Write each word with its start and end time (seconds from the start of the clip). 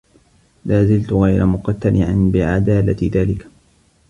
لازلت 0.65 1.13
غير 1.13 1.45
مقتنعا 1.45 2.31
بعدالة 2.33 3.09
ذلك. 3.13 3.47